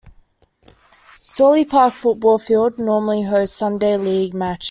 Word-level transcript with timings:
Storey 1.21 1.63
Park 1.63 1.93
football 1.93 2.39
field 2.39 2.79
normally 2.79 3.21
hosts 3.21 3.55
Sunday 3.57 3.97
League 3.97 4.33
matches. 4.33 4.59